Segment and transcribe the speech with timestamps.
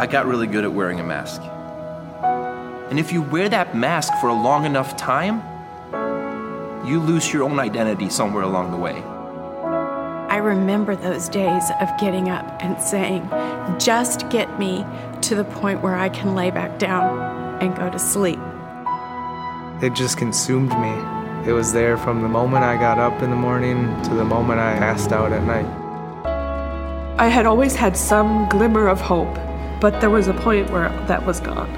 [0.00, 1.42] I got really good at wearing a mask.
[2.88, 5.42] And if you wear that mask for a long enough time,
[6.86, 8.94] you lose your own identity somewhere along the way.
[10.30, 13.28] I remember those days of getting up and saying,
[13.78, 14.86] just get me
[15.20, 18.40] to the point where I can lay back down and go to sleep.
[19.82, 20.94] It just consumed me.
[21.46, 24.60] It was there from the moment I got up in the morning to the moment
[24.60, 25.66] I passed out at night.
[27.20, 29.36] I had always had some glimmer of hope,
[29.80, 31.68] but there was a point where that was gone.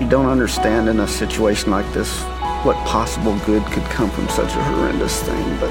[0.00, 2.22] You don't understand in a situation like this
[2.64, 5.70] what possible good could come from such a horrendous thing, but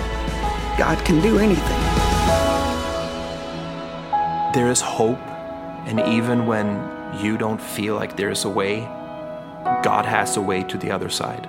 [0.77, 1.81] God can do anything.
[4.53, 5.20] There is hope,
[5.88, 6.67] and even when
[7.20, 8.81] you don't feel like there's a way,
[9.84, 11.48] God has a way to the other side.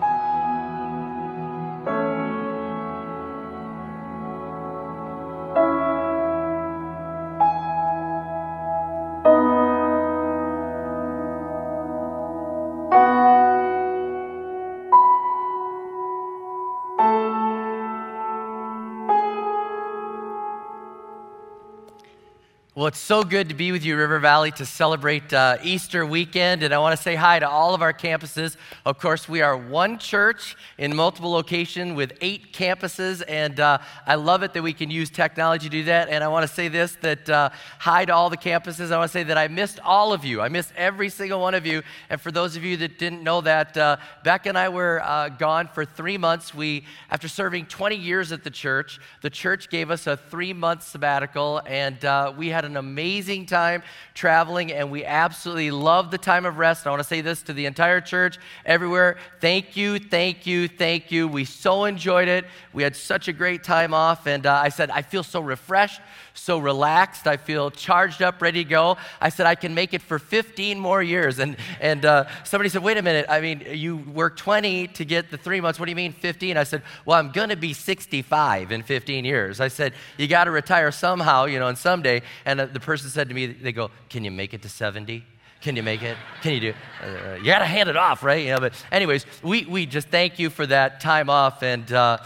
[22.84, 26.62] Well, it's so good to be with you, River Valley, to celebrate uh, Easter weekend.
[26.62, 28.58] And I want to say hi to all of our campuses.
[28.84, 33.22] Of course, we are one church in multiple locations with eight campuses.
[33.26, 36.10] And uh, I love it that we can use technology to do that.
[36.10, 38.92] And I want to say this that uh, hi to all the campuses.
[38.92, 40.42] I want to say that I missed all of you.
[40.42, 41.82] I missed every single one of you.
[42.10, 45.30] And for those of you that didn't know that, uh, Becca and I were uh,
[45.30, 46.54] gone for three months.
[46.54, 50.82] We, after serving 20 years at the church, the church gave us a three month
[50.82, 51.62] sabbatical.
[51.64, 53.82] And uh, we had an amazing time
[54.14, 56.86] traveling, and we absolutely love the time of rest.
[56.86, 59.16] I want to say this to the entire church, everywhere.
[59.40, 61.28] Thank you, thank you, thank you.
[61.28, 62.44] We so enjoyed it.
[62.72, 66.00] We had such a great time off, and uh, I said, I feel so refreshed
[66.34, 67.26] so relaxed.
[67.26, 68.96] I feel charged up, ready to go.
[69.20, 71.38] I said, I can make it for 15 more years.
[71.38, 73.26] And, and uh, somebody said, wait a minute.
[73.28, 75.78] I mean, you work 20 to get the three months.
[75.78, 76.56] What do you mean 15?
[76.56, 79.60] I said, well, I'm going to be 65 in 15 years.
[79.60, 82.22] I said, you got to retire somehow, you know, and someday.
[82.44, 85.24] And uh, the person said to me, they go, can you make it to 70?
[85.60, 86.16] Can you make it?
[86.42, 86.74] Can you do?
[87.02, 88.44] Uh, you got to hand it off, right?
[88.44, 91.62] You know, but anyways, we, we just thank you for that time off.
[91.62, 92.18] And, uh,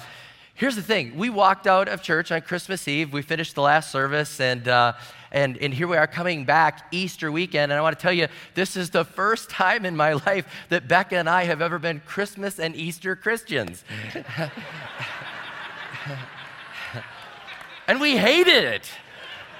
[0.58, 3.12] Here's the thing we walked out of church on Christmas Eve.
[3.12, 4.94] We finished the last service, and, uh,
[5.30, 7.70] and, and here we are coming back Easter weekend.
[7.70, 8.26] And I want to tell you,
[8.56, 12.00] this is the first time in my life that Becca and I have ever been
[12.04, 13.84] Christmas and Easter Christians.
[17.86, 18.90] and we hated it.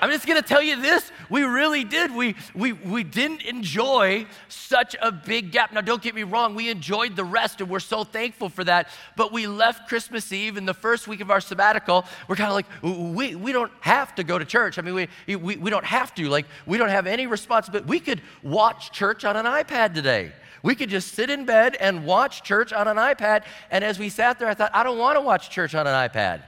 [0.00, 1.12] I'm just going to tell you this.
[1.30, 2.14] We really did.
[2.14, 5.72] We, we, we didn't enjoy such a big gap.
[5.72, 8.88] Now, don't get me wrong, we enjoyed the rest and we're so thankful for that.
[9.16, 12.04] But we left Christmas Eve in the first week of our sabbatical.
[12.28, 14.78] We're kind of like, we, we don't have to go to church.
[14.78, 16.28] I mean, we, we, we don't have to.
[16.28, 17.88] Like, we don't have any responsibility.
[17.88, 20.32] We could watch church on an iPad today.
[20.62, 23.44] We could just sit in bed and watch church on an iPad.
[23.70, 25.94] And as we sat there, I thought, I don't want to watch church on an
[25.94, 26.42] iPad.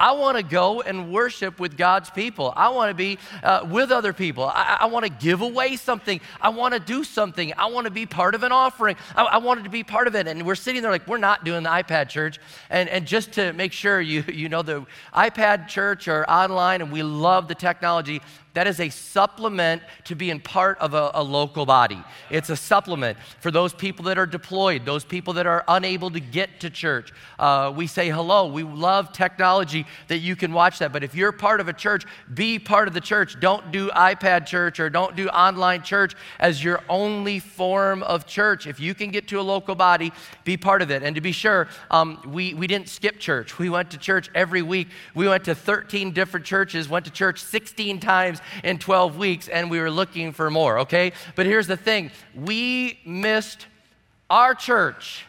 [0.00, 2.52] I want to go and worship with God's people.
[2.56, 4.44] I want to be uh, with other people.
[4.44, 6.20] I, I want to give away something.
[6.40, 7.52] I want to do something.
[7.56, 8.96] I want to be part of an offering.
[9.14, 10.26] I, I, wanted to be part of it.
[10.26, 12.40] And we're sitting there like, we're not doing the iPad church.
[12.70, 14.84] And, and just to make sure you, you know, the
[15.14, 18.20] iPad church or online, and we love the technology,
[18.54, 22.02] that is a supplement to being part of a, a, local body.
[22.30, 26.20] It's a supplement for those people that are deployed, those people that are unable to
[26.20, 27.12] get to church.
[27.38, 28.46] Uh, we say hello.
[28.46, 30.92] We love technology that you can watch that.
[30.92, 33.38] But if you're part of a church, be part of the church.
[33.40, 38.68] Don't do iPad church or don't do online church as your only form of church.
[38.68, 40.12] If you can get to a local body,
[40.44, 41.02] be part of it.
[41.02, 43.58] And to be sure, um, we, we didn't skip church.
[43.58, 44.88] We went to church every week.
[45.14, 49.70] We went to 13 different churches, went to church 16 times in 12 weeks, and
[49.70, 51.12] we were looking for more, okay?
[51.34, 53.66] But here's the thing we missed
[54.30, 55.26] our church.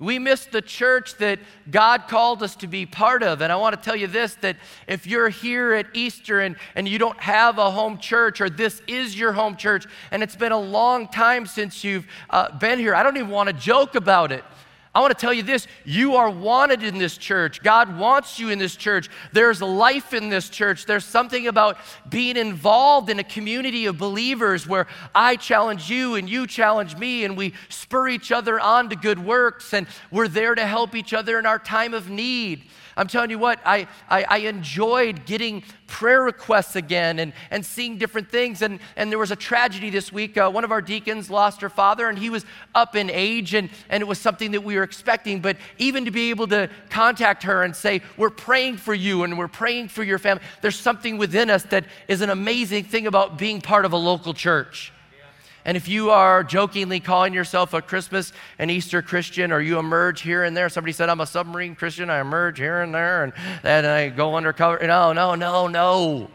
[0.00, 1.38] We missed the church that
[1.70, 3.42] God called us to be part of.
[3.42, 4.56] And I want to tell you this that
[4.88, 8.80] if you're here at Easter and, and you don't have a home church, or this
[8.86, 12.94] is your home church, and it's been a long time since you've uh, been here,
[12.94, 14.42] I don't even want to joke about it.
[14.92, 17.62] I want to tell you this you are wanted in this church.
[17.62, 19.08] God wants you in this church.
[19.32, 20.84] There's life in this church.
[20.84, 21.78] There's something about
[22.08, 27.24] being involved in a community of believers where I challenge you and you challenge me,
[27.24, 31.14] and we spur each other on to good works, and we're there to help each
[31.14, 32.64] other in our time of need.
[32.96, 37.98] I'm telling you what, I, I, I, enjoyed getting prayer requests again and, and seeing
[37.98, 38.62] different things.
[38.62, 40.36] And, and there was a tragedy this week.
[40.36, 42.44] Uh, one of our deacons lost her father, and he was
[42.74, 45.40] up in age, and, and it was something that we were expecting.
[45.40, 49.38] But even to be able to contact her and say, We're praying for you and
[49.38, 53.38] we're praying for your family, there's something within us that is an amazing thing about
[53.38, 54.92] being part of a local church.
[55.64, 60.22] And if you are jokingly calling yourself a Christmas and Easter Christian, or you emerge
[60.22, 63.32] here and there, somebody said, I'm a submarine Christian, I emerge here and there, and
[63.62, 64.86] then I go undercover.
[64.86, 66.30] No, no, no, no,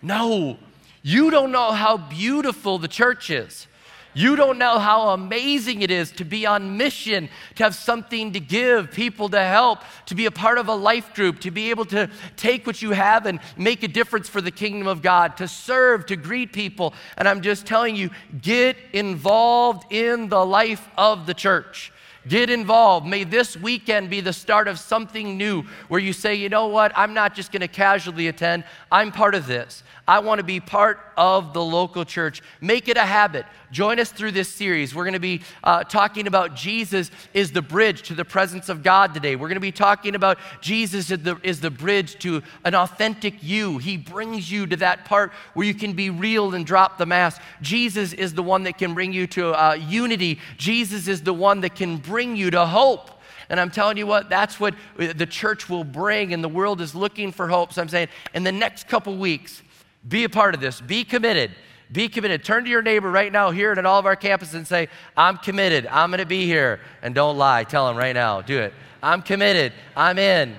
[0.00, 0.58] no.
[1.02, 3.66] You don't know how beautiful the church is.
[4.14, 8.40] You don't know how amazing it is to be on mission, to have something to
[8.40, 11.86] give, people to help, to be a part of a life group, to be able
[11.86, 15.48] to take what you have and make a difference for the kingdom of God, to
[15.48, 16.92] serve, to greet people.
[17.16, 18.10] And I'm just telling you,
[18.42, 21.92] get involved in the life of the church.
[22.28, 23.04] Get involved.
[23.04, 26.92] May this weekend be the start of something new where you say, you know what,
[26.94, 28.62] I'm not just going to casually attend,
[28.92, 29.82] I'm part of this.
[30.06, 32.42] I want to be part of the local church.
[32.60, 33.46] Make it a habit.
[33.72, 34.94] Join us through this series.
[34.94, 38.82] We're going to be uh, talking about Jesus is the bridge to the presence of
[38.82, 39.34] God today.
[39.34, 43.42] We're going to be talking about Jesus is the, is the bridge to an authentic
[43.42, 43.78] you.
[43.78, 47.40] He brings you to that part where you can be real and drop the mask.
[47.62, 50.38] Jesus is the one that can bring you to uh, unity.
[50.58, 53.10] Jesus is the one that can bring you to hope.
[53.48, 56.94] And I'm telling you what, that's what the church will bring, and the world is
[56.94, 57.72] looking for hope.
[57.72, 59.62] So I'm saying, in the next couple weeks,
[60.06, 60.80] be a part of this.
[60.80, 61.52] Be committed.
[61.92, 62.42] Be committed.
[62.42, 64.88] Turn to your neighbor right now here and at all of our campuses and say,
[65.16, 65.86] I'm committed.
[65.86, 66.80] I'm going to be here.
[67.02, 67.64] And don't lie.
[67.64, 68.40] Tell them right now.
[68.40, 68.72] Do it.
[69.02, 69.72] I'm committed.
[69.94, 70.56] I'm in.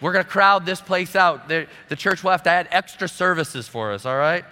[0.00, 1.48] We're going to crowd this place out.
[1.48, 4.44] The, the church will have to add extra services for us, all right?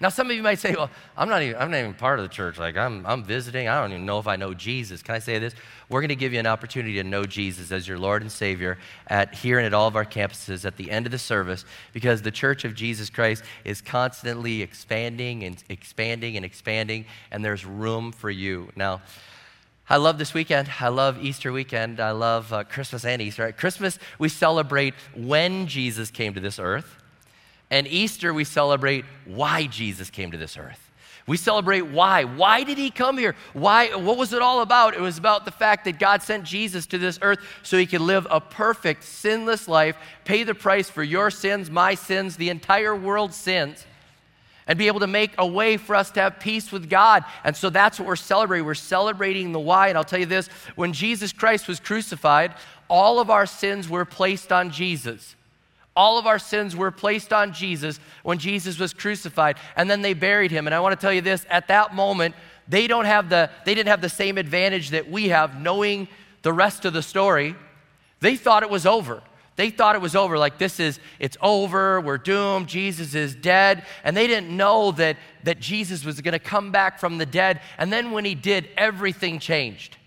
[0.00, 2.24] Now, some of you might say, well, I'm not even, I'm not even part of
[2.24, 2.58] the church.
[2.58, 3.68] Like, I'm, I'm visiting.
[3.68, 5.02] I don't even know if I know Jesus.
[5.02, 5.54] Can I say this?
[5.90, 8.78] We're going to give you an opportunity to know Jesus as your Lord and Savior
[9.08, 12.22] at here and at all of our campuses at the end of the service because
[12.22, 18.10] the church of Jesus Christ is constantly expanding and expanding and expanding, and there's room
[18.10, 18.70] for you.
[18.76, 19.02] Now,
[19.90, 20.70] I love this weekend.
[20.80, 22.00] I love Easter weekend.
[22.00, 23.46] I love uh, Christmas and Easter.
[23.48, 26.99] At Christmas, we celebrate when Jesus came to this earth.
[27.70, 30.90] And Easter, we celebrate why Jesus came to this earth.
[31.26, 32.24] We celebrate why.
[32.24, 33.36] Why did he come here?
[33.52, 34.94] Why what was it all about?
[34.94, 38.00] It was about the fact that God sent Jesus to this earth so he could
[38.00, 42.96] live a perfect sinless life, pay the price for your sins, my sins, the entire
[42.96, 43.86] world's sins.
[44.66, 47.24] And be able to make a way for us to have peace with God.
[47.44, 48.66] And so that's what we're celebrating.
[48.66, 49.88] We're celebrating the why.
[49.88, 52.54] And I'll tell you this when Jesus Christ was crucified,
[52.88, 55.34] all of our sins were placed on Jesus.
[55.96, 60.14] All of our sins were placed on Jesus when Jesus was crucified, and then they
[60.14, 60.66] buried him.
[60.66, 62.34] And I want to tell you this at that moment,
[62.68, 66.08] they, don't have the, they didn't have the same advantage that we have knowing
[66.42, 67.56] the rest of the story.
[68.20, 69.22] They thought it was over.
[69.56, 73.84] They thought it was over, like this is, it's over, we're doomed, Jesus is dead.
[74.04, 77.60] And they didn't know that, that Jesus was going to come back from the dead.
[77.76, 79.98] And then when he did, everything changed.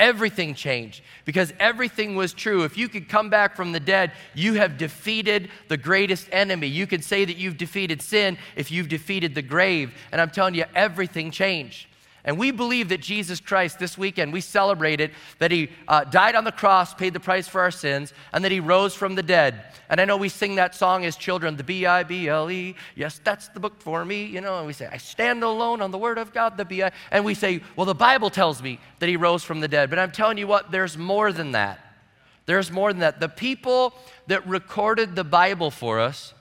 [0.00, 2.62] Everything changed because everything was true.
[2.62, 6.68] If you could come back from the dead, you have defeated the greatest enemy.
[6.68, 9.92] You can say that you've defeated sin if you've defeated the grave.
[10.12, 11.87] And I'm telling you, everything changed.
[12.28, 16.44] And we believe that Jesus Christ, this weekend, we celebrated that he uh, died on
[16.44, 19.64] the cross, paid the price for our sins, and that he rose from the dead.
[19.88, 22.74] And I know we sing that song as children, the B I B L E.
[22.94, 24.58] Yes, that's the book for me, you know.
[24.58, 26.92] And we say, I stand alone on the word of God, the B I.
[27.10, 29.88] And we say, well, the Bible tells me that he rose from the dead.
[29.88, 31.80] But I'm telling you what, there's more than that.
[32.44, 33.20] There's more than that.
[33.20, 33.94] The people
[34.26, 36.34] that recorded the Bible for us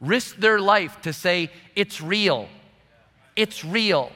[0.00, 2.48] risked their life to say, it's real.
[3.36, 4.12] It's real.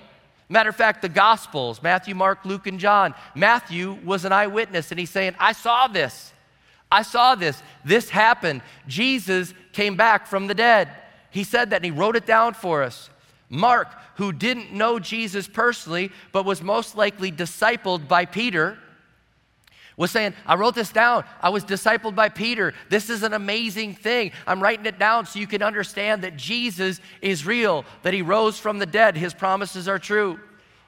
[0.51, 4.99] Matter of fact, the Gospels Matthew, Mark, Luke, and John Matthew was an eyewitness, and
[4.99, 6.33] he's saying, I saw this.
[6.91, 7.63] I saw this.
[7.85, 8.63] This happened.
[8.89, 10.89] Jesus came back from the dead.
[11.31, 13.11] He said that, and he wrote it down for us.
[13.49, 18.77] Mark, who didn't know Jesus personally, but was most likely discipled by Peter,
[20.01, 21.25] was saying, I wrote this down.
[21.43, 22.73] I was discipled by Peter.
[22.89, 24.33] This is an amazing thing.
[24.47, 28.59] I'm writing it down so you can understand that Jesus is real, that he rose
[28.59, 29.15] from the dead.
[29.15, 30.41] His promises are true.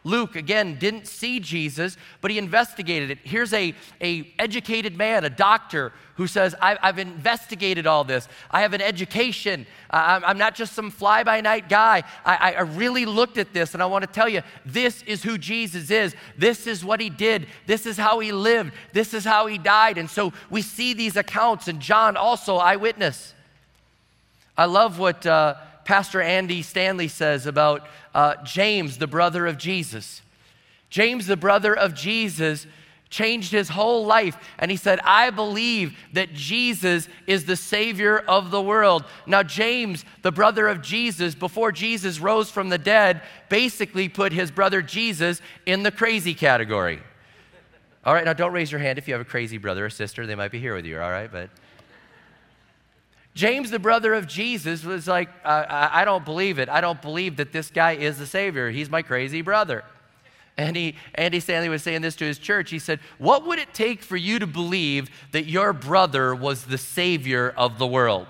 [0.05, 3.19] Luke, again, didn't see Jesus, but he investigated it.
[3.23, 8.29] Here's a, a educated man, a doctor, who says, I've investigated all this.
[8.51, 9.67] I have an education.
[9.91, 12.03] I'm not just some fly by night guy.
[12.25, 15.39] I, I really looked at this, and I want to tell you this is who
[15.39, 16.15] Jesus is.
[16.37, 17.47] This is what he did.
[17.67, 18.73] This is how he lived.
[18.93, 19.99] This is how he died.
[19.99, 23.35] And so we see these accounts, and John also, eyewitness.
[24.57, 25.25] I love what.
[25.25, 25.55] Uh,
[25.85, 30.23] Pastor Andy Stanley says about uh, James, the brother of Jesus.
[30.91, 32.67] James, the brother of Jesus,
[33.13, 34.37] changed his whole life.
[34.59, 39.05] And he said, I believe that Jesus is the Savior of the world.
[39.27, 44.51] Now, James, the brother of Jesus, before Jesus rose from the dead, basically put his
[44.51, 47.01] brother Jesus in the crazy category.
[48.05, 50.27] All right, now don't raise your hand if you have a crazy brother or sister.
[50.27, 51.31] They might be here with you, all right?
[51.31, 51.51] But
[53.35, 56.69] James, the brother of Jesus, was like, I, I don't believe it.
[56.69, 58.71] I don't believe that this guy is the Savior.
[58.71, 59.85] He's my crazy brother.
[60.59, 62.71] And he, Andy Stanley was saying this to his church.
[62.71, 66.77] He said, What would it take for you to believe that your brother was the
[66.77, 68.27] Savior of the world?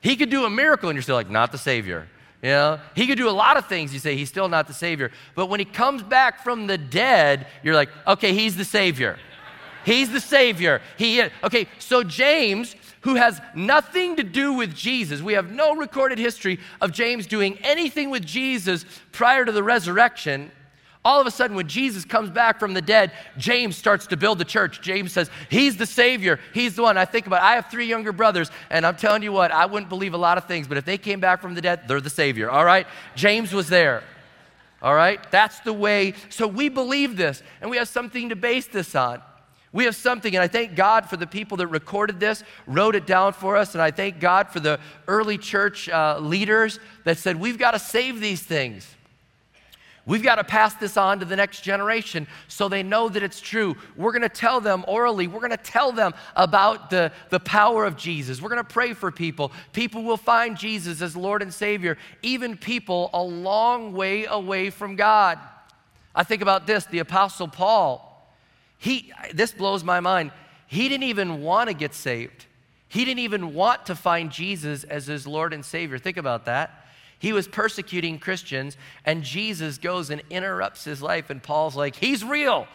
[0.00, 2.08] He could do a miracle, and you're still like, Not the Savior.
[2.44, 3.94] You know, he could do a lot of things.
[3.94, 5.10] You say he's still not the Savior.
[5.34, 9.18] But when he comes back from the dead, you're like, okay, he's the Savior.
[9.86, 10.82] He's the Savior.
[10.98, 11.30] He is.
[11.42, 16.58] Okay, so James, who has nothing to do with Jesus, we have no recorded history
[16.80, 20.50] of James doing anything with Jesus prior to the resurrection
[21.04, 24.38] all of a sudden, when Jesus comes back from the dead, James starts to build
[24.38, 24.80] the church.
[24.80, 26.40] James says, He's the Savior.
[26.54, 26.96] He's the one.
[26.96, 27.44] I think about it.
[27.44, 30.38] I have three younger brothers, and I'm telling you what, I wouldn't believe a lot
[30.38, 32.50] of things, but if they came back from the dead, they're the Savior.
[32.50, 32.86] All right?
[33.16, 34.02] James was there.
[34.80, 35.20] All right?
[35.30, 36.14] That's the way.
[36.30, 39.20] So we believe this, and we have something to base this on.
[39.74, 43.08] We have something, and I thank God for the people that recorded this, wrote it
[43.08, 44.78] down for us, and I thank God for the
[45.08, 48.88] early church uh, leaders that said, We've got to save these things.
[50.06, 53.40] We've got to pass this on to the next generation so they know that it's
[53.40, 53.74] true.
[53.96, 57.84] We're going to tell them orally, we're going to tell them about the, the power
[57.84, 58.40] of Jesus.
[58.40, 59.50] We're going to pray for people.
[59.72, 64.94] People will find Jesus as Lord and Savior, even people a long way away from
[64.94, 65.40] God.
[66.14, 68.13] I think about this the Apostle Paul.
[68.78, 70.32] He, this blows my mind.
[70.66, 72.46] He didn't even want to get saved.
[72.88, 75.98] He didn't even want to find Jesus as his Lord and Savior.
[75.98, 76.86] Think about that.
[77.18, 82.22] He was persecuting Christians, and Jesus goes and interrupts his life, and Paul's like, He's
[82.22, 82.68] real.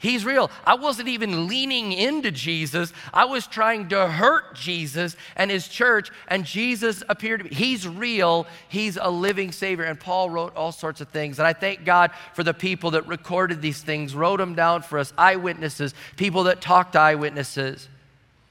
[0.00, 0.50] He's real.
[0.64, 2.92] I wasn't even leaning into Jesus.
[3.12, 7.50] I was trying to hurt Jesus and his church, and Jesus appeared to me.
[7.54, 8.46] He's real.
[8.68, 9.84] He's a living Savior.
[9.84, 11.38] And Paul wrote all sorts of things.
[11.38, 14.98] And I thank God for the people that recorded these things, wrote them down for
[14.98, 17.88] us, eyewitnesses, people that talked to eyewitnesses.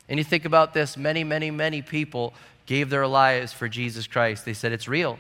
[0.10, 2.34] And you think about this many, many, many people
[2.66, 4.44] gave their lives for Jesus Christ.
[4.44, 5.18] They said, It's real.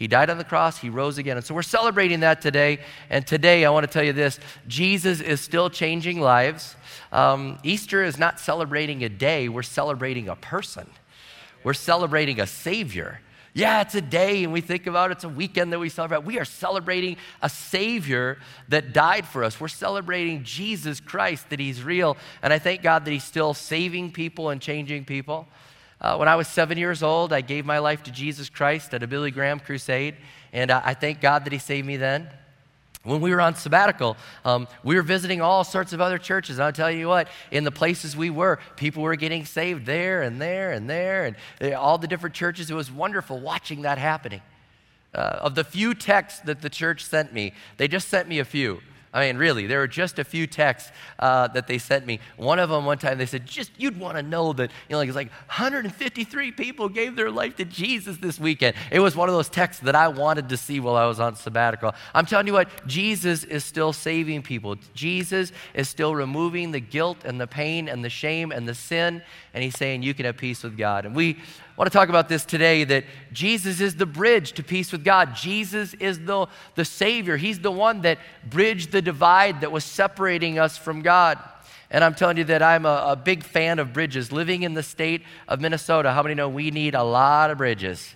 [0.00, 1.36] He died on the cross, he rose again.
[1.36, 2.78] And so we're celebrating that today.
[3.10, 6.74] And today, I want to tell you this Jesus is still changing lives.
[7.12, 10.88] Um, Easter is not celebrating a day, we're celebrating a person,
[11.62, 13.20] we're celebrating a Savior.
[13.52, 16.24] Yeah, it's a day, and we think about it, it's a weekend that we celebrate.
[16.24, 18.38] We are celebrating a Savior
[18.68, 19.60] that died for us.
[19.60, 22.16] We're celebrating Jesus Christ, that He's real.
[22.42, 25.46] And I thank God that He's still saving people and changing people.
[26.00, 29.02] Uh, when I was seven years old, I gave my life to Jesus Christ at
[29.02, 30.16] a Billy Graham crusade,
[30.52, 32.28] and I, I thank God that He saved me then.
[33.02, 36.58] When we were on sabbatical, um, we were visiting all sorts of other churches.
[36.58, 40.20] And I'll tell you what, in the places we were, people were getting saved there
[40.20, 42.70] and there and there, and uh, all the different churches.
[42.70, 44.42] It was wonderful watching that happening.
[45.14, 48.44] Uh, of the few texts that the church sent me, they just sent me a
[48.44, 48.80] few.
[49.12, 52.20] I mean, really, there were just a few texts uh, that they sent me.
[52.36, 54.98] One of them, one time, they said, just you'd want to know that, you know,
[54.98, 58.76] like it's like 153 people gave their life to Jesus this weekend.
[58.92, 61.34] It was one of those texts that I wanted to see while I was on
[61.34, 61.92] sabbatical.
[62.14, 64.76] I'm telling you what, Jesus is still saving people.
[64.94, 69.22] Jesus is still removing the guilt and the pain and the shame and the sin,
[69.54, 71.04] and He's saying you can have peace with God.
[71.04, 71.38] And we
[71.80, 75.02] I want to talk about this today that Jesus is the bridge to peace with
[75.02, 75.34] God.
[75.34, 77.38] Jesus is the, the Savior.
[77.38, 81.38] He's the one that bridged the divide that was separating us from God.
[81.90, 84.30] And I'm telling you that I'm a, a big fan of bridges.
[84.30, 88.14] Living in the state of Minnesota, how many know we need a lot of bridges?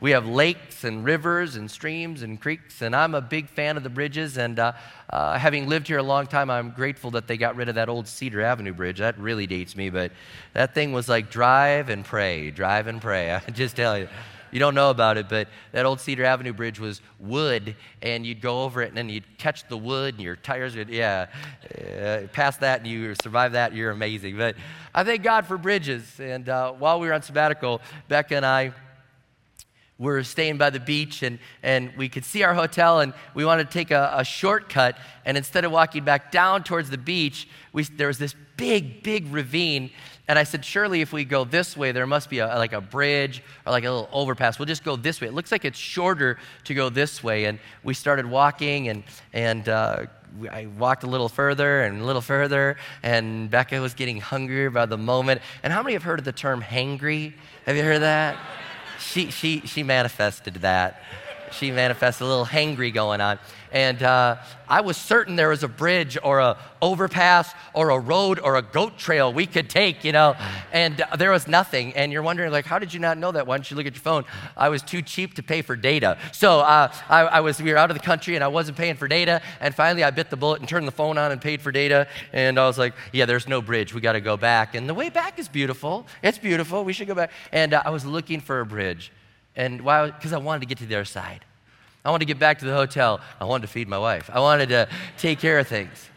[0.00, 3.82] We have lakes and rivers and streams and creeks, and I'm a big fan of
[3.82, 4.38] the bridges.
[4.38, 4.72] And uh,
[5.10, 7.90] uh, having lived here a long time, I'm grateful that they got rid of that
[7.90, 8.98] old Cedar Avenue bridge.
[8.98, 10.10] That really dates me, but
[10.54, 13.34] that thing was like drive and pray, drive and pray.
[13.46, 14.08] I just tell you.
[14.52, 18.40] You don't know about it, but that old Cedar Avenue bridge was wood, and you'd
[18.40, 21.26] go over it, and then you'd catch the wood, and your tires would, yeah,
[21.78, 24.36] uh, past that, and you survive that, you're amazing.
[24.36, 24.56] But
[24.92, 26.18] I thank God for bridges.
[26.18, 28.72] And uh, while we were on sabbatical, Becca and I,
[30.00, 33.64] we're staying by the beach and, and we could see our hotel and we wanted
[33.64, 37.84] to take a, a shortcut and instead of walking back down towards the beach we,
[37.84, 39.90] there was this big big ravine
[40.26, 42.80] and i said surely if we go this way there must be a, like a
[42.80, 45.78] bridge or like a little overpass we'll just go this way it looks like it's
[45.78, 49.04] shorter to go this way and we started walking and,
[49.34, 50.06] and uh,
[50.50, 54.86] I walked a little further and a little further, and Becca was getting hungrier by
[54.86, 55.42] the moment.
[55.64, 57.34] And how many have heard of the term hangry?
[57.66, 58.38] Have you heard that?
[59.00, 61.02] She, she, she manifested that.
[61.52, 63.38] She manifests a little hangry going on.
[63.72, 64.36] And uh,
[64.68, 68.62] I was certain there was a bridge or a overpass or a road or a
[68.62, 70.34] goat trail we could take, you know,
[70.72, 71.94] and uh, there was nothing.
[71.94, 73.46] And you're wondering, like, how did you not know that?
[73.46, 74.24] Why don't you look at your phone?
[74.56, 76.18] I was too cheap to pay for data.
[76.32, 78.96] So uh, I, I, was, we were out of the country and I wasn't paying
[78.96, 79.40] for data.
[79.60, 82.08] And finally I bit the bullet and turned the phone on and paid for data.
[82.32, 83.94] And I was like, yeah, there's no bridge.
[83.94, 84.74] We got to go back.
[84.74, 86.06] And the way back is beautiful.
[86.22, 86.84] It's beautiful.
[86.84, 87.30] We should go back.
[87.52, 89.12] And uh, I was looking for a bridge.
[89.56, 90.10] And why?
[90.10, 91.44] Because I wanted to get to the other side.
[92.04, 93.20] I wanted to get back to the hotel.
[93.40, 94.30] I wanted to feed my wife.
[94.32, 94.88] I wanted to
[95.18, 96.08] take care of things.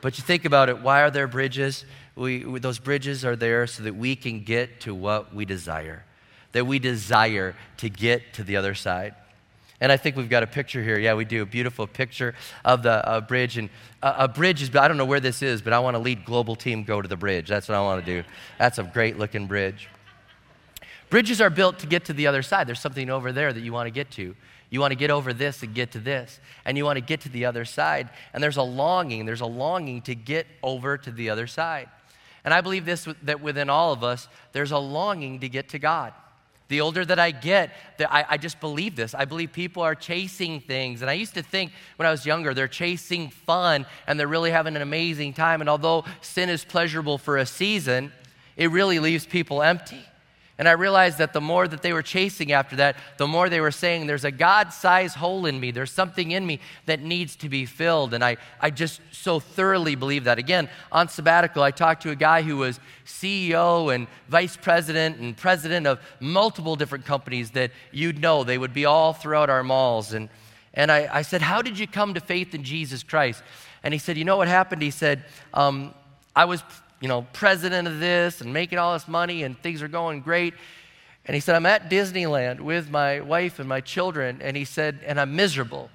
[0.00, 1.84] But you think about it why are there bridges?
[2.16, 6.04] We, those bridges are there so that we can get to what we desire,
[6.52, 9.14] that we desire to get to the other side.
[9.80, 10.98] And I think we've got a picture here.
[10.98, 11.42] Yeah, we do.
[11.42, 13.56] A beautiful picture of the uh, bridge.
[13.58, 13.70] And
[14.02, 16.24] uh, a bridge is, I don't know where this is, but I want to lead
[16.24, 17.48] global team go to the bridge.
[17.48, 18.28] That's what I want to do.
[18.58, 19.88] That's a great looking bridge.
[21.10, 22.66] Bridges are built to get to the other side.
[22.66, 24.34] There's something over there that you want to get to.
[24.70, 27.22] You want to get over this and get to this, and you want to get
[27.22, 28.10] to the other side.
[28.34, 31.88] And there's a longing, there's a longing to get over to the other side.
[32.44, 35.78] And I believe this that within all of us, there's a longing to get to
[35.78, 36.12] God.
[36.68, 39.14] The older that I get, that I, I, just believe this.
[39.14, 41.00] I believe people are chasing things.
[41.00, 44.50] And I used to think when I was younger, they're chasing fun and they're really
[44.50, 45.62] having an amazing time.
[45.62, 48.12] And although sin is pleasurable for a season,
[48.54, 50.04] it really leaves people empty.
[50.58, 53.60] And I realized that the more that they were chasing after that, the more they
[53.60, 55.70] were saying, There's a God sized hole in me.
[55.70, 58.12] There's something in me that needs to be filled.
[58.12, 60.38] And I, I just so thoroughly believe that.
[60.38, 65.36] Again, on sabbatical, I talked to a guy who was CEO and vice president and
[65.36, 68.42] president of multiple different companies that you'd know.
[68.42, 70.12] They would be all throughout our malls.
[70.12, 70.28] And,
[70.74, 73.44] and I, I said, How did you come to faith in Jesus Christ?
[73.84, 74.82] And he said, You know what happened?
[74.82, 75.24] He said,
[75.54, 75.94] um,
[76.34, 76.62] I was
[77.00, 80.54] you know, president of this and making all this money and things are going great.
[81.24, 84.40] And he said, I'm at Disneyland with my wife and my children.
[84.42, 85.90] And he said, and I'm miserable.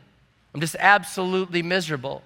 [0.54, 2.22] I'm just absolutely miserable.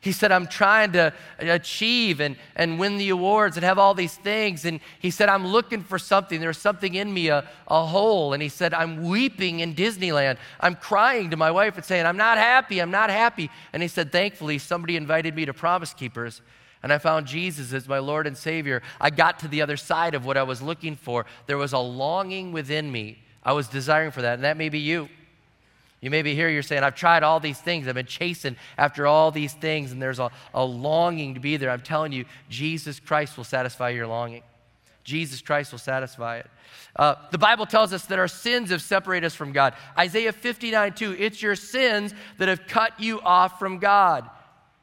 [0.00, 4.16] He said, I'm trying to achieve and, and win the awards and have all these
[4.16, 4.64] things.
[4.64, 6.40] And he said, I'm looking for something.
[6.40, 8.32] There's something in me, a, a hole.
[8.32, 10.38] And he said, I'm weeping in Disneyland.
[10.58, 12.80] I'm crying to my wife and saying, I'm not happy.
[12.80, 13.48] I'm not happy.
[13.72, 16.42] And he said, thankfully, somebody invited me to Promise Keepers
[16.82, 20.14] and I found Jesus as my Lord and Savior, I got to the other side
[20.14, 21.26] of what I was looking for.
[21.46, 23.18] There was a longing within me.
[23.44, 25.08] I was desiring for that, and that may be you.
[26.00, 27.86] You may be here, you're saying, I've tried all these things.
[27.86, 31.70] I've been chasing after all these things, and there's a, a longing to be there.
[31.70, 34.42] I'm telling you, Jesus Christ will satisfy your longing.
[35.04, 36.50] Jesus Christ will satisfy it.
[36.96, 39.74] Uh, the Bible tells us that our sins have separated us from God.
[39.96, 44.28] Isaiah 59 2, it's your sins that have cut you off from God.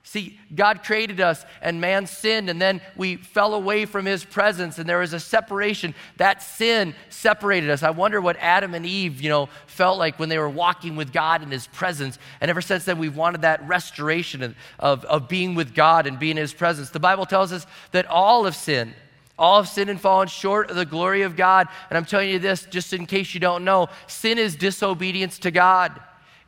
[0.03, 4.79] See, God created us and man sinned, and then we fell away from his presence,
[4.79, 5.93] and there was a separation.
[6.17, 7.83] That sin separated us.
[7.83, 11.13] I wonder what Adam and Eve, you know, felt like when they were walking with
[11.13, 12.17] God in his presence.
[12.41, 16.17] And ever since then, we've wanted that restoration of, of, of being with God and
[16.17, 16.89] being in his presence.
[16.89, 18.95] The Bible tells us that all have sinned.
[19.38, 21.67] All have sinned and fallen short of the glory of God.
[21.89, 25.51] And I'm telling you this, just in case you don't know sin is disobedience to
[25.51, 25.99] God.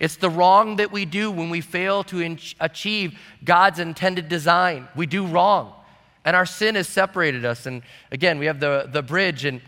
[0.02, 4.88] It's the wrong that we do when we fail to in- achieve God's intended design.
[4.96, 5.76] We do wrong.
[6.26, 7.68] And our sin has separated us.
[7.68, 9.62] And again, we have the, the bridge, and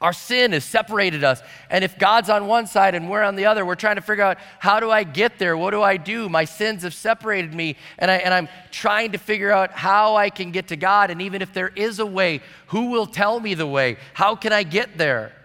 [0.00, 1.42] our sin has separated us.
[1.68, 4.24] And if God's on one side and we're on the other, we're trying to figure
[4.24, 5.54] out how do I get there?
[5.54, 6.30] What do I do?
[6.30, 7.76] My sins have separated me.
[7.98, 11.10] And, I, and I'm trying to figure out how I can get to God.
[11.10, 13.98] And even if there is a way, who will tell me the way?
[14.14, 15.35] How can I get there?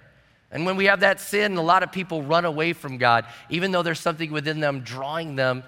[0.52, 3.26] And when we have that sin, a lot of people run away from God.
[3.50, 5.64] Even though there's something within them drawing them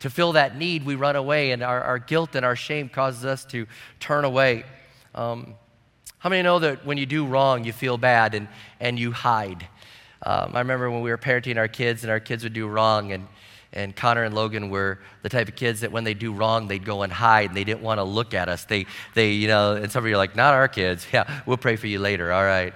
[0.00, 3.24] to fill that need, we run away, and our, our guilt and our shame causes
[3.24, 3.66] us to
[3.98, 4.64] turn away.
[5.14, 5.54] Um,
[6.18, 8.48] how many know that when you do wrong, you feel bad and,
[8.80, 9.66] and you hide?
[10.24, 13.12] Um, I remember when we were parenting our kids, and our kids would do wrong,
[13.12, 13.26] and,
[13.72, 16.84] and Connor and Logan were the type of kids that when they do wrong, they'd
[16.84, 18.64] go and hide, and they didn't want to look at us.
[18.64, 21.06] They, they you know, and some of you are like, not our kids.
[21.12, 22.74] Yeah, we'll pray for you later, all right.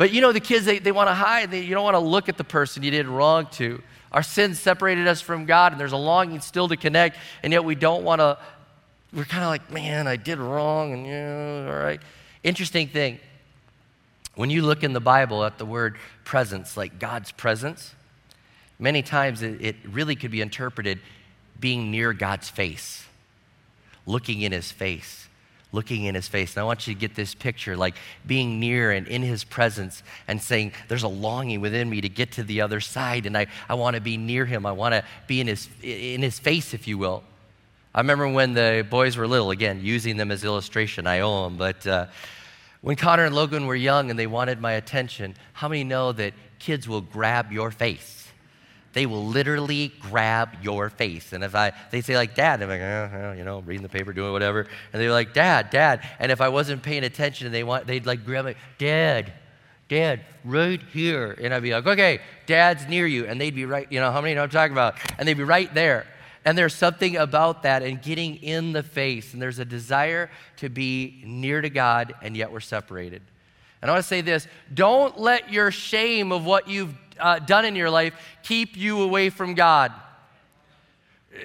[0.00, 1.50] But you know, the kids, they, they want to hide.
[1.50, 3.82] They, you don't want to look at the person you did wrong to.
[4.12, 7.66] Our sins separated us from God, and there's a longing still to connect, and yet
[7.66, 8.38] we don't want to.
[9.12, 12.00] We're kind of like, man, I did wrong, and yeah, all right.
[12.42, 13.18] Interesting thing.
[14.36, 17.94] When you look in the Bible at the word presence, like God's presence,
[18.78, 20.98] many times it, it really could be interpreted
[21.60, 23.04] being near God's face,
[24.06, 25.28] looking in his face
[25.72, 26.54] looking in his face.
[26.54, 27.94] And I want you to get this picture like
[28.26, 32.32] being near and in his presence and saying, There's a longing within me to get
[32.32, 34.66] to the other side, and I, I want to be near him.
[34.66, 37.22] I want to be in his, in his face, if you will.
[37.94, 41.06] I remember when the boys were little, again, using them as illustration.
[41.06, 41.56] I owe them.
[41.56, 42.06] But uh,
[42.82, 46.34] when Connor and Logan were young and they wanted my attention, how many know that
[46.60, 48.19] kids will grab your face.
[48.92, 51.32] They will literally grab your face.
[51.32, 54.12] And if I, they say like, Dad, I'm like, oh, you know, reading the paper,
[54.12, 54.66] doing whatever.
[54.92, 56.08] And they're like, Dad, Dad.
[56.18, 59.32] And if I wasn't paying attention and they want, they'd like grab me, Dad,
[59.88, 61.36] Dad, right here.
[61.40, 63.26] And I'd be like, okay, Dad's near you.
[63.26, 64.96] And they'd be right, you know, how many know I'm talking about?
[65.18, 66.06] And they'd be right there.
[66.44, 69.34] And there's something about that and getting in the face.
[69.34, 73.22] And there's a desire to be near to God, and yet we're separated.
[73.82, 77.64] And I want to say this don't let your shame of what you've uh, done
[77.64, 79.92] in your life keep you away from God.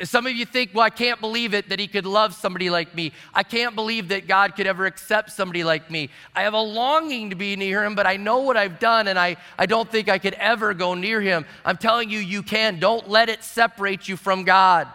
[0.04, 2.96] Some of you think, well, I can't believe it that he could love somebody like
[2.96, 3.12] me.
[3.36, 6.10] I can't believe that God could ever accept somebody like me.
[6.36, 9.20] I have a longing to be near him, but I know what I've done and
[9.20, 11.46] I, I don't think I could ever go near him.
[11.64, 12.80] I'm telling you, you can.
[12.80, 14.88] Don't let it separate you from God.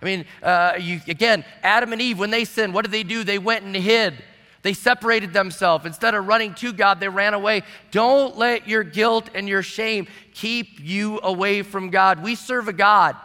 [0.00, 3.24] I mean, uh, you, again, Adam and Eve, when they sinned, what did they do?
[3.24, 4.14] They went and hid.
[4.62, 5.86] They separated themselves.
[5.86, 7.62] Instead of running to God, they ran away.
[7.90, 12.22] Don't let your guilt and your shame keep you away from God.
[12.22, 13.16] We serve a God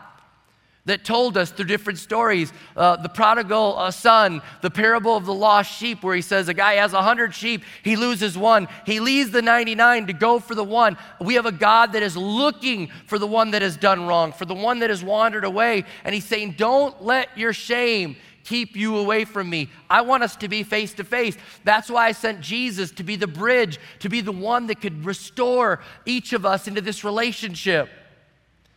[0.86, 5.34] that told us through different stories uh, the prodigal uh, son the parable of the
[5.34, 9.32] lost sheep where he says a guy has 100 sheep he loses one he leaves
[9.32, 13.18] the 99 to go for the one we have a god that is looking for
[13.20, 16.26] the one that has done wrong for the one that has wandered away and he's
[16.26, 18.16] saying don't let your shame
[18.46, 19.70] keep you away from me.
[19.90, 21.38] I want us to be face to face.
[21.64, 25.04] That's why I sent Jesus to be the bridge, to be the one that could
[25.06, 27.90] restore each of us into this relationship.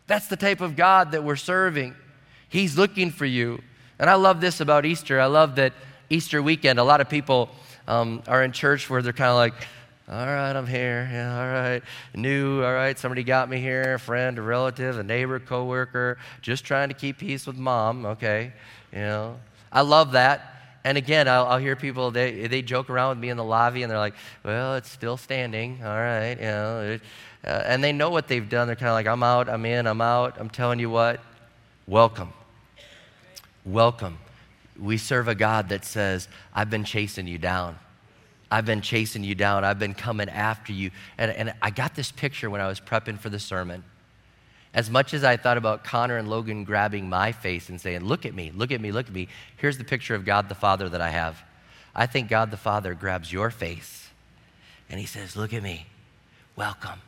[0.07, 1.95] That's the type of God that we're serving.
[2.49, 3.63] He's looking for you.
[3.99, 5.21] And I love this about Easter.
[5.21, 5.73] I love that
[6.11, 7.51] Easter weekend, a lot of people
[7.87, 9.55] um, are in church where they're kind of like,
[10.11, 11.07] all right, I'm here.
[11.13, 11.83] Yeah, all right.
[12.15, 16.65] New, all right, somebody got me here, a friend, a relative, a neighbor, coworker, just
[16.65, 18.53] trying to keep peace with mom, okay?
[18.91, 19.37] You know,
[19.73, 20.55] I love that.
[20.85, 23.83] And again, I'll, I'll, hear people, they, they joke around with me in the lobby
[23.83, 25.81] and they're like, well, it's still standing.
[25.83, 26.37] All right.
[26.39, 27.03] You know, it,
[27.45, 28.67] uh, and they know what they've done.
[28.67, 30.37] They're kind of like, I'm out, I'm in, I'm out.
[30.39, 31.21] I'm telling you what,
[31.87, 32.33] welcome.
[33.65, 34.19] Welcome.
[34.79, 37.79] We serve a God that says, I've been chasing you down.
[38.51, 39.65] I've been chasing you down.
[39.65, 40.91] I've been coming after you.
[41.19, 43.85] And, and I got this picture when I was prepping for the sermon.
[44.75, 48.27] As much as I thought about Connor and Logan grabbing my face and saying, Look
[48.27, 50.89] at me, look at me, look at me, here's the picture of God the Father
[50.89, 51.43] that I have.
[51.95, 54.09] I think God the Father grabs your face
[54.91, 55.87] and he says, Look at me,
[56.57, 57.01] welcome.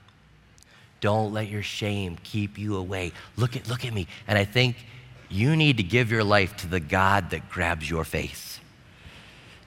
[1.01, 3.13] Don't let your shame keep you away.
[3.37, 4.07] Look at, look at me.
[4.27, 4.77] And I think
[5.31, 8.61] you need to give your life to the God that grabs your face.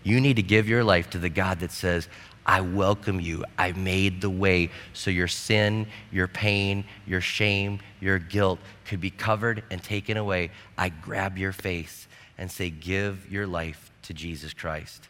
[0.03, 2.07] You need to give your life to the God that says,
[2.45, 3.45] I welcome you.
[3.57, 9.09] I made the way so your sin, your pain, your shame, your guilt could be
[9.09, 10.51] covered and taken away.
[10.77, 15.07] I grab your face and say, Give your life to Jesus Christ.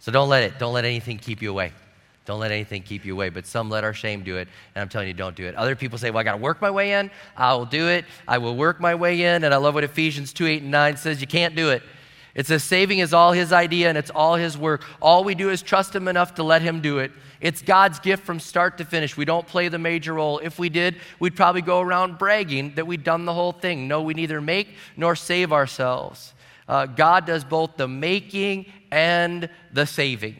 [0.00, 1.72] So don't let it, don't let anything keep you away.
[2.28, 3.30] Don't let anything keep you away.
[3.30, 5.54] But some let our shame do it, and I'm telling you, don't do it.
[5.54, 7.10] Other people say, Well, I got to work my way in.
[7.34, 8.04] I will do it.
[8.28, 9.44] I will work my way in.
[9.44, 11.82] And I love what Ephesians 2 8 and 9 says you can't do it.
[12.38, 14.84] It says saving is all his idea and it's all his work.
[15.02, 17.10] All we do is trust him enough to let him do it.
[17.40, 19.16] It's God's gift from start to finish.
[19.16, 20.38] We don't play the major role.
[20.38, 23.88] If we did, we'd probably go around bragging that we'd done the whole thing.
[23.88, 26.32] No, we neither make nor save ourselves.
[26.68, 30.36] Uh, God does both the making and the saving.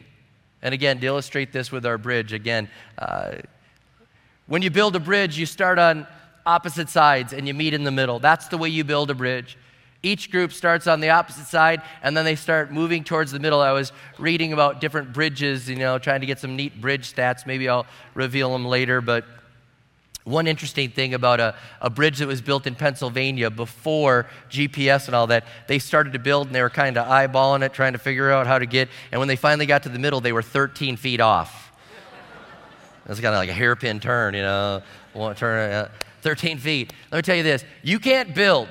[0.61, 3.39] And again, to illustrate this with our bridge, again, uh,
[4.47, 6.07] when you build a bridge, you start on
[6.45, 8.19] opposite sides and you meet in the middle.
[8.19, 9.57] That's the way you build a bridge.
[10.01, 13.59] Each group starts on the opposite side and then they start moving towards the middle.
[13.59, 17.45] I was reading about different bridges, you know, trying to get some neat bridge stats.
[17.45, 19.01] Maybe I'll reveal them later.
[19.01, 19.25] But
[20.23, 25.15] one interesting thing about a, a bridge that was built in Pennsylvania before GPS and
[25.15, 27.99] all that, they started to build and they were kind of eyeballing it, trying to
[27.99, 28.87] figure out how to get.
[29.11, 31.73] And when they finally got to the middle, they were 13 feet off.
[33.05, 34.81] That's kind of like a hairpin turn, you know,
[35.35, 35.89] turn uh,
[36.21, 36.93] 13 feet.
[37.11, 38.69] Let me tell you this you can't build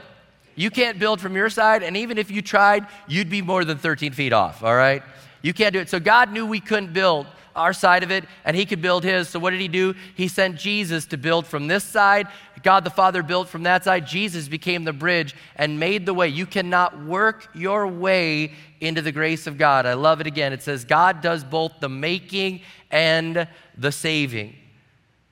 [0.59, 3.79] you can't build from your side, and even if you tried, you'd be more than
[3.79, 5.05] 13 feet off, all right?
[5.41, 5.89] You can't do it.
[5.89, 9.29] So God knew we couldn't build our side of it, and He could build His.
[9.29, 9.95] So what did He do?
[10.17, 12.27] He sent Jesus to build from this side.
[12.65, 14.05] God the Father built from that side.
[14.05, 16.27] Jesus became the bridge and made the way.
[16.27, 19.87] You cannot work your way into the grace of God.
[19.87, 20.53] I love it again.
[20.53, 24.57] It says, God does both the making and the saving.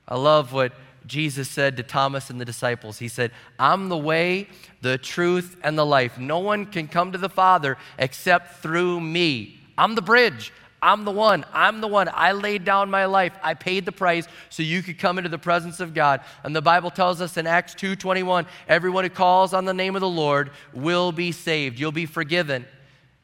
[0.07, 0.71] I love what
[1.07, 4.47] Jesus said to Thomas and the disciples, He said, I'm the way,
[4.81, 6.17] the truth, and the life.
[6.19, 9.59] No one can come to the Father except through me.
[9.77, 10.51] I'm the bridge.
[10.81, 11.43] I'm the one.
[11.53, 12.09] I'm the one.
[12.13, 13.33] I laid down my life.
[13.41, 16.21] I paid the price so you could come into the presence of God.
[16.43, 20.01] And the Bible tells us in Acts 2:21, everyone who calls on the name of
[20.01, 21.79] the Lord will be saved.
[21.79, 22.65] You'll be forgiven.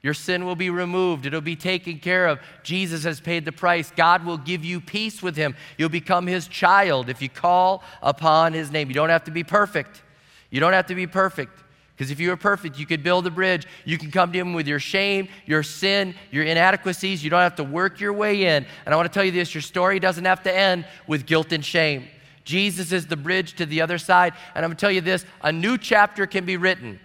[0.04, 1.26] Your sin will be removed.
[1.26, 2.40] It'll be taken care of.
[2.62, 3.90] Jesus has paid the price.
[3.96, 5.56] God will give you peace with him.
[5.78, 8.90] You'll become his child if you call upon his name.
[8.90, 10.04] You don't have to be perfect.
[10.50, 11.58] You don't have to be perfect.
[11.96, 13.66] Because if you were perfect, you could build a bridge.
[13.86, 17.24] You can come to him with your shame, your sin, your inadequacies.
[17.24, 18.66] You don't have to work your way in.
[18.86, 21.54] And I want to tell you this your story doesn't have to end with guilt
[21.54, 22.10] and shame.
[22.44, 24.34] Jesus is the bridge to the other side.
[24.54, 27.00] And I'm going to tell you this a new chapter can be written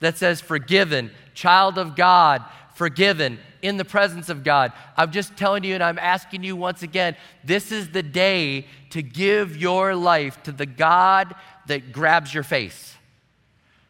[0.00, 4.72] that says, forgiven, child of God, forgiven, in the presence of God.
[4.96, 9.02] I'm just telling you, and I'm asking you once again this is the day to
[9.02, 11.34] give your life to the God
[11.66, 12.94] that grabs your face.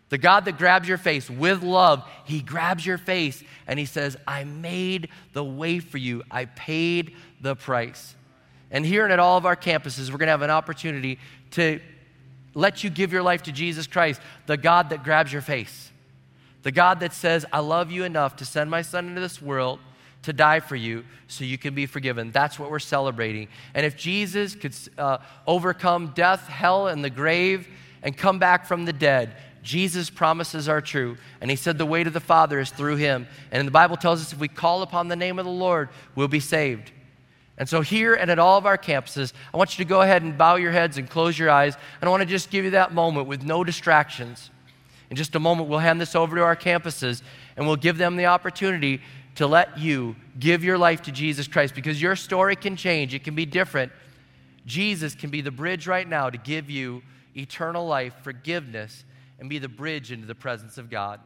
[0.08, 4.16] The God that grabs your face with love, He grabs your face and He says,
[4.26, 6.24] I made the way for you.
[6.30, 8.16] I paid the price.
[8.72, 11.18] And here and at all of our campuses, we're going to have an opportunity
[11.52, 11.80] to
[12.54, 15.90] let you give your life to Jesus Christ, the God that grabs your face.
[16.62, 19.78] The God that says, I love you enough to send my son into this world
[20.22, 22.30] to die for you so you can be forgiven.
[22.30, 23.48] That's what we're celebrating.
[23.74, 27.66] And if Jesus could uh, overcome death, hell, and the grave
[28.02, 31.16] and come back from the dead, Jesus' promises are true.
[31.40, 33.26] And he said the way to the Father is through him.
[33.50, 36.28] And the Bible tells us if we call upon the name of the Lord, we'll
[36.28, 36.92] be saved.
[37.58, 40.22] And so, here and at all of our campuses, I want you to go ahead
[40.22, 41.76] and bow your heads and close your eyes.
[42.00, 44.50] And I want to just give you that moment with no distractions.
[45.10, 47.22] In just a moment, we'll hand this over to our campuses
[47.56, 49.00] and we'll give them the opportunity
[49.34, 53.24] to let you give your life to Jesus Christ because your story can change, it
[53.24, 53.92] can be different.
[54.66, 57.02] Jesus can be the bridge right now to give you
[57.36, 59.04] eternal life, forgiveness,
[59.38, 61.20] and be the bridge into the presence of God.